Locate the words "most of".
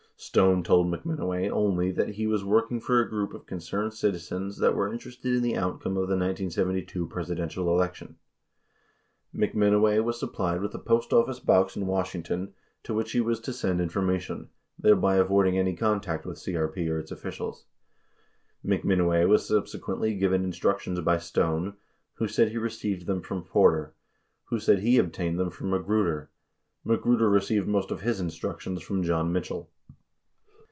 27.67-28.01